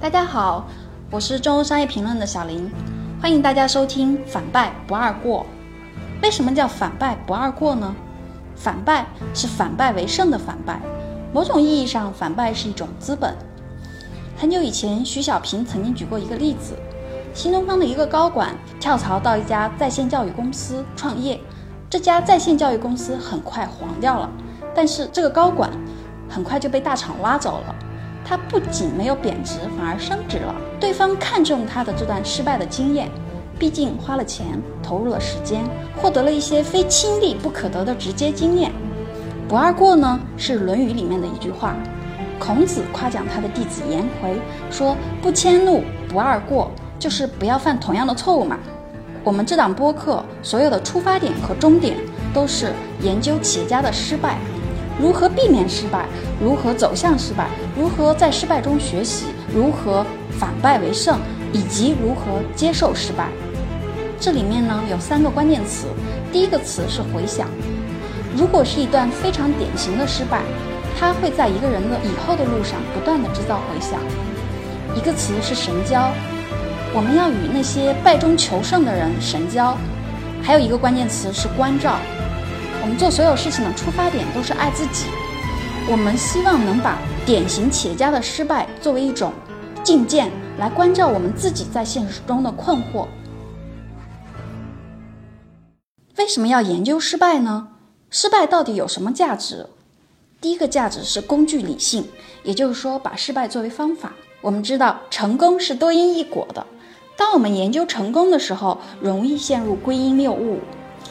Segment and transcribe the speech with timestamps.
[0.00, 0.66] 大家好，
[1.10, 2.70] 我是中欧商业评论的小林，
[3.20, 5.44] 欢迎大家收听《反败不二过》。
[6.22, 7.94] 为什么叫反败不二过呢？
[8.56, 10.80] 反败是反败为胜的反败，
[11.34, 13.36] 某种意义上，反败是一种资本。
[14.38, 16.72] 很久以前，徐小平曾经举过一个例子：
[17.34, 21.38] 新东方的一个高管跳槽到一家在线教育公司创业，
[21.90, 24.30] 这家在线教育公司很快黄掉了，
[24.74, 25.70] 但是这个高管
[26.26, 27.74] 很快就被大厂挖走了。
[28.30, 30.54] 他不仅没有贬值，反而升值了。
[30.78, 33.10] 对方看中他的这段失败的经验，
[33.58, 34.46] 毕竟花了钱，
[34.80, 35.64] 投入了时间，
[35.96, 38.70] 获得了一些非亲历不可得的直接经验。
[39.48, 41.74] 不二过呢，是《论语》里面的一句话。
[42.38, 44.40] 孔子夸奖他的弟子颜回
[44.70, 48.56] 说：“不迁怒，不二过，就是不要犯同样的错误嘛。”
[49.24, 51.96] 我们这档播客所有的出发点和终点，
[52.32, 54.38] 都是研究企业家的失败。
[55.00, 56.06] 如何避免失败？
[56.40, 57.48] 如何走向失败？
[57.80, 59.24] 如何在失败中学习？
[59.54, 60.04] 如何
[60.38, 61.18] 反败为胜？
[61.50, 63.28] 以及如何接受失败？
[64.20, 65.86] 这里面呢有三个关键词。
[66.30, 67.48] 第一个词是回想。
[68.36, 70.42] 如果是一段非常典型的失败，
[70.98, 73.98] 它会在一个人的以后的路上不断的制造回响。
[74.94, 76.12] 一个词是神交，
[76.92, 79.74] 我们要与那些败中求胜的人神交。
[80.42, 81.96] 还有一个关键词是关照。
[82.82, 85.06] 我们做所有事情的出发点都是爱自己，
[85.90, 86.98] 我们希望能把
[87.30, 89.32] 典型企业家的失败作为一种
[89.84, 93.06] 镜鉴，来关照我们自己在现实中的困惑。
[96.16, 97.68] 为什么要研究失败呢？
[98.10, 99.64] 失败到底有什么价值？
[100.40, 102.04] 第一个价值是工具理性，
[102.42, 104.12] 也就是说把失败作为方法。
[104.40, 106.66] 我们知道成功是多因一果的，
[107.16, 110.58] 当我们研究成功的时候，容易陷入归因谬误。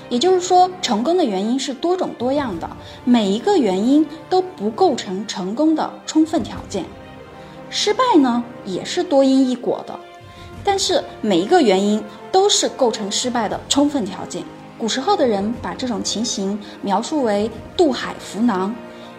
[0.10, 2.70] 也就是说，成功的原因是多种多样的，
[3.06, 6.84] 每一个原因都不构成成功的充分条件。
[7.70, 9.98] 失败呢，也是多因一果的，
[10.64, 14.44] 但是每一个原因都是构成失败的充分条件。
[14.80, 18.74] 古时候的人把这种情形描述为渡海浮囊，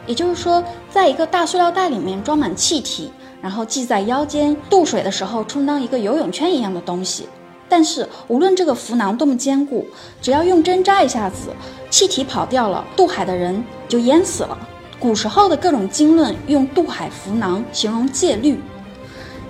[0.07, 7.29] 也就是说，在一个大塑料袋里面装满气体，然后系在腰间，渡水的时候充当一个游泳圈一样的东西。
[7.71, 9.87] 但是，无论这个浮囊多么坚固，
[10.21, 11.51] 只要用针扎一下子，
[11.89, 14.59] 气体跑掉了，渡海的人就淹死了。
[14.99, 18.61] 古时候的各种经论用渡海浮囊形容戒律，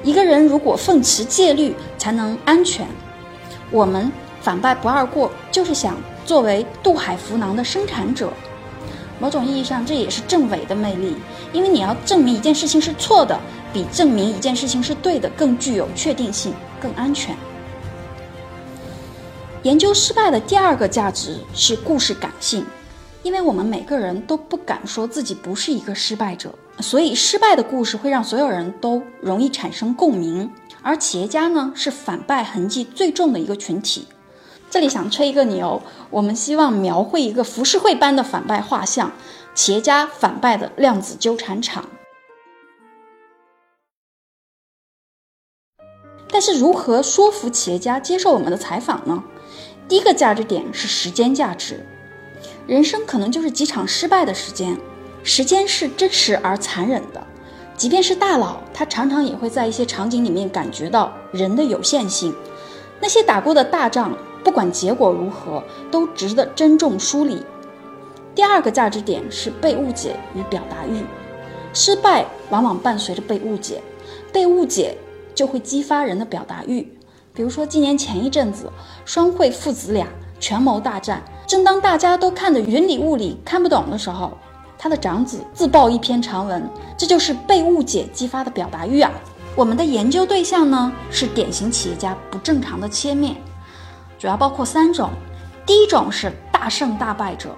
[0.04, 2.86] 一个人如果奉持戒律才能安全。
[3.70, 8.30] 我们反败不二过，就是想作为渡海浮囊的生产者。
[9.18, 11.16] 某种意义上，这也是证伪的魅力，
[11.52, 13.38] 因为你要证明一件事情是错的，
[13.72, 17.34] 比证明一件事情是对的更具有确定性，更安全。
[19.62, 22.64] 研究失败的第二个价值是故事感性，
[23.22, 30.50] 因为我们每个人都不敢说自己不是一个失败者，所以失败的故事会让所有人都容易产生共鸣。
[30.80, 34.06] 而企业家呢，是反败痕迹最重的一个群体。
[34.70, 39.12] 这里想吹一个牛，我们希望描绘一个浮世绘般的反败画像，
[39.54, 41.84] 企业家反败的量子纠缠场。
[46.32, 49.22] 但是如何说服企业家接受我们的采访呢？
[49.90, 51.80] 第一个价值点是时间价值，
[52.64, 54.78] 人生可能就是几场失败的时间，
[55.24, 57.20] 时间是真实而残忍的，
[57.76, 62.32] 即便是大佬，他常常也会在一些场景里面感觉到人的有限性。
[63.00, 67.42] 那些打过的大仗，不管结果如何，都值得珍重梳理。
[68.32, 71.02] 第二个价值点是被误解与表达欲，
[71.74, 73.82] 失败往往伴随着被误解，
[74.32, 74.96] 被误解
[75.34, 76.86] 就会激发人的表达欲。
[77.32, 78.70] 比如说，今年前一阵子，
[79.04, 80.06] 双汇父子俩
[80.40, 84.36] 权谋大战，正当大家都看得云里雾里、看不懂的时候，
[84.76, 89.12] 他的长子自曝一篇长文，这就是被误解激发的表达欲啊！
[89.54, 93.36] 我们的研究对象呢，是典型企业家不正常的切面，
[94.18, 95.10] 主要包括三种：
[95.64, 97.50] 第一种是大胜大败者，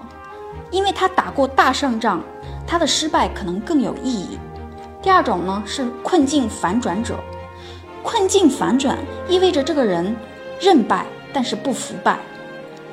[0.69, 2.21] 因为他打过大胜仗，
[2.67, 4.37] 他的失败可能更有意义；
[5.01, 7.15] 第二种呢是困境反转者。
[8.03, 8.97] 困境反转
[9.27, 10.15] 意味着这个人
[10.59, 12.19] 认败，但是不服败。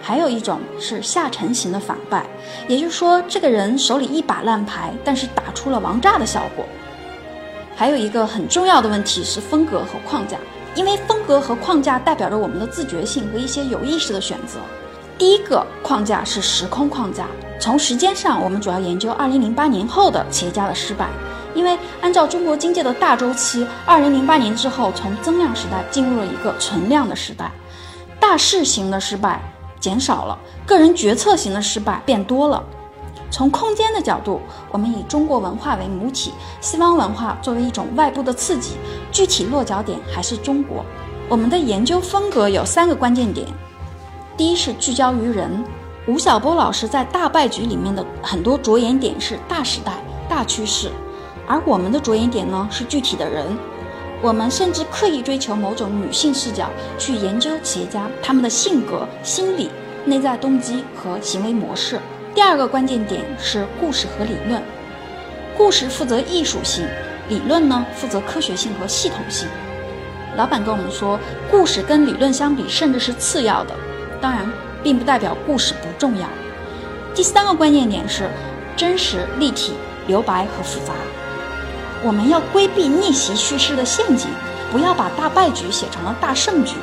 [0.01, 2.25] 还有一种是下沉型的反败，
[2.67, 6.65] 也就是说，这个人手里一把烂牌，但是打出了王炸的效果。
[7.77, 10.39] 还有一个很重要的问题是风格和框架，
[10.75, 14.59] 因为风格和框架代表着我们的自觉性和一些有意识的选择。
[15.19, 17.27] 第一个框架是时空框架，
[17.59, 21.09] 从时间上，我们主要研究2008年后的企业家的失败。
[21.55, 27.51] 因为按照中国经济的大周期，二零零八年之后，从增量时代进入了一个存量的时代，
[28.19, 29.41] 大势型的失败
[29.79, 32.63] 减少了，个人决策型的失败变多了。
[33.33, 34.41] 从空间的角度，
[34.73, 38.73] 我们以中国文化为母体，西方文化作为一种外部的刺激，
[39.13, 40.85] 具体落脚点还是中国。
[41.29, 43.47] 我们的研究风格有三个关键点：
[44.37, 45.65] 第一是聚焦于人，
[46.09, 49.93] 吴晓波老师在大败局里面的很多着眼点是大时代、
[50.29, 50.91] 大趋势，
[51.51, 53.45] 而我们的着眼点呢是具体的人。
[54.23, 59.69] 我们甚至刻意追求某种女性视角去研究企业家他们的性格、心理、
[60.05, 61.99] 内在动机和行为模式。
[62.33, 64.63] 第二个关键点是故事和理论，
[65.57, 66.87] 故事负责艺术性，
[67.29, 69.49] 理论呢负责科学性和系统性。
[70.37, 71.19] 老板跟我们说，
[71.51, 73.75] 故事跟理论相比甚至是次要的，
[74.21, 74.49] 当然
[74.85, 76.29] 并不代表故事不重要。
[77.13, 78.31] 第三个关键点是
[78.77, 79.73] 真实、立体、
[80.07, 80.93] 留白和复杂。
[82.03, 84.31] 我们要规避逆袭叙事的陷阱，
[84.73, 86.77] 不要把大败局写成了大胜局，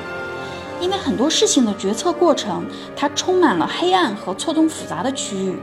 [0.80, 2.64] 因为很多事情的决策过程，
[2.96, 5.58] 它充满了黑暗和错综复杂的区域，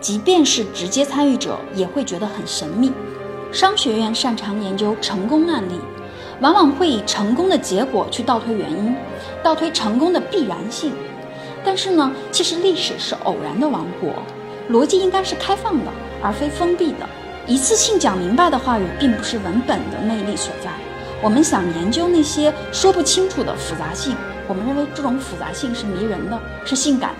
[0.00, 2.90] 即便是直接参与者也会觉得很神秘。
[3.52, 5.78] 商学院擅长研究成功案例，
[6.40, 8.96] 往往会以成功的结果去倒推原因，
[9.42, 10.94] 倒推成功的必然性。
[11.62, 14.14] 但是呢，其实历史是偶然的王国，
[14.70, 15.92] 逻辑应该是开放的，
[16.22, 17.06] 而非封闭的。
[17.48, 20.70] 一次性讲明白的话语，并不是文本的魅力所在。
[21.22, 24.14] 我们想研究那些说不清楚的复杂性，
[24.46, 27.18] 我们认为这种复杂性是迷人的，是性感的。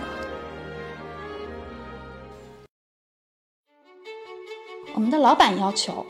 [4.92, 6.04] 我们的老板要求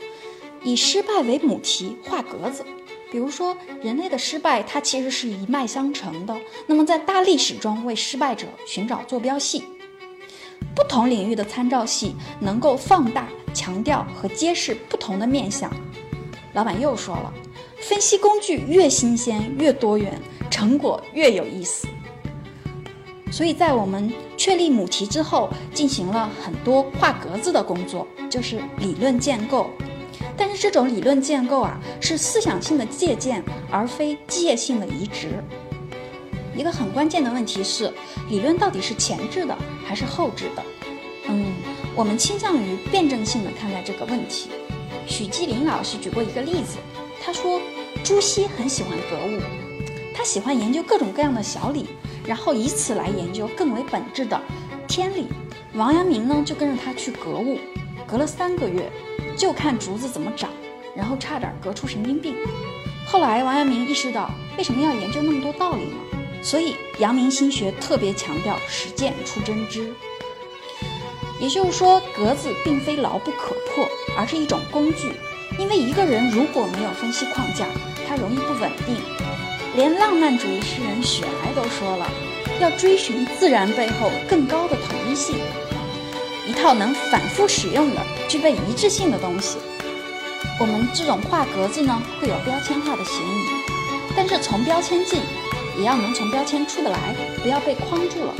[0.63, 2.65] 以失败为母题画格子，
[3.13, 6.35] 比如说人类的失败，它其实是一脉相承的。
[6.67, 9.63] 那么在大历史中，为失败者寻找坐标系。
[10.75, 15.71] 不同领域的参照系能够放大、强调和揭示不同的面相。
[16.53, 17.33] 老板又说了，
[17.81, 20.19] 分析工具越新鲜、越多元，
[20.49, 21.87] 成果越有意思。
[23.31, 29.69] 所以在我们确立母题之后，进行了很多画格子的工作，就是理论建构。
[30.35, 35.43] 但是这种理论建构啊，是思想性的借鉴，而非机械性的移植。
[36.55, 37.93] 一个很关键的问题是，
[38.29, 39.55] 理论到底是前置的
[39.89, 40.63] 还是后置的？
[41.29, 41.51] 嗯，
[41.95, 44.51] 我们倾向于辩证性的看待这个问题。
[45.07, 46.77] 许继林老师举过一个例子，
[47.19, 47.59] 他说
[48.03, 49.41] 朱熹很喜欢格物，
[50.15, 51.87] 他喜欢研究各种各样的小理，
[52.23, 54.39] 然后以此来研究更为本质的
[54.87, 55.25] 天理。
[55.73, 57.57] 王阳明呢就跟着他去格物，
[58.05, 58.91] 隔了三个月，
[59.35, 60.51] 就看竹子怎么长，
[60.95, 62.35] 然后差点格出神经病。
[63.07, 65.97] 后来王阳明意识到，为什么要研究那么多道理呢？
[66.41, 69.93] 所以，阳明心学特别强调实践出真知。
[71.39, 73.87] 也就是说，格子并非牢不可破，
[74.17, 75.13] 而是一种工具。
[75.57, 77.65] 因为一个人如果没有分析框架，
[78.07, 78.95] 他容易不稳定。
[79.75, 82.09] 连浪漫主义诗人雪莱都说了，
[82.59, 85.35] 要追寻自然背后更高的统一性，
[86.47, 89.57] 一套能反复使用的、具备一致性的东西。
[90.59, 93.45] 我们这种画格子呢，会有标签化的嫌疑，
[94.15, 95.21] 但是从标签进。
[95.79, 98.33] 也要能从标签出得来，不要被框住了。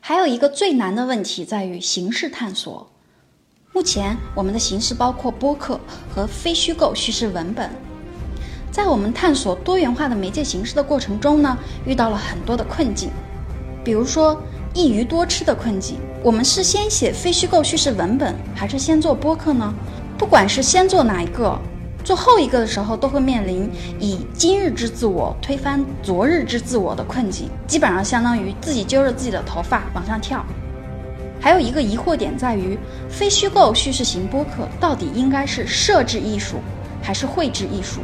[0.00, 2.88] 还有一个最难的问题在于形式探索。
[3.72, 5.80] 目前我们的形式包括播客
[6.14, 7.68] 和非虚构叙事文本。
[8.70, 13.10] 在我们探索多元化的媒介形式的过程中呢，遇到了很多的困境，
[13.82, 14.40] 比如说
[14.74, 15.98] 一鱼多吃的困境。
[16.22, 19.74] 我们是先写非虚构叙事文本，还是先做播客呢？
[20.16, 21.60] 不管是先做哪一个。
[22.06, 30.46] 做后一个的时候，都会面临以今日之自我推翻昨日之自我的困境，基本上相当于自己揪着自己的头发往上跳。
[31.40, 32.78] 还有一个疑惑点在于，
[33.10, 36.58] 非虚构叙事型播客到底应该是设置艺术
[37.02, 37.98] 还是绘制艺术？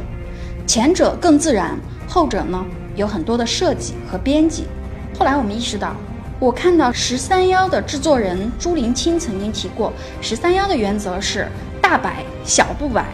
[0.67, 2.61] 前者更自然，后者呢
[2.97, 4.65] 有很多的设计和编辑。
[5.17, 5.95] 后来我们意识到，
[6.41, 11.47] 我看到十三幺的制作人朱林清曾经提过，十三幺的原则是
[11.81, 13.05] 大摆小不摆。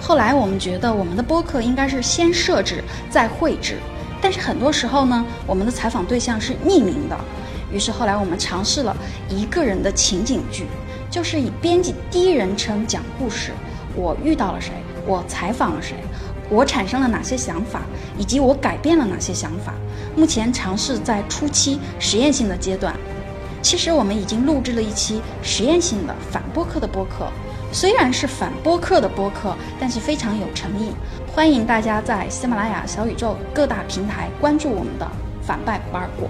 [0.00, 3.78] 后来我们觉得我们的播客应该是先设置再绘制，
[4.20, 7.18] 但是很多时候呢，我们的采访对象是匿名的。
[7.72, 8.96] 于是后来我们尝试了
[9.28, 10.66] 一个人的情景剧，
[11.10, 13.50] 就是以编辑第一人称讲故事。
[13.96, 14.72] 我遇到了谁？
[15.06, 15.96] 我采访了谁？
[16.48, 17.80] 我产生了哪些想法？
[18.16, 19.74] 以及我改变了哪些想法？
[20.14, 22.94] 目前尝试在初期实验性的阶段。
[23.62, 27.28] 其实我们已经录制了一期实验性的反播客的播客。
[27.76, 30.92] 虽然是反播客的播客，但是非常有诚意。
[31.26, 35.06] 欢迎大家在喜马拉雅、小宇宙各大平台关注我们的
[35.44, 36.26] “反败不二过”。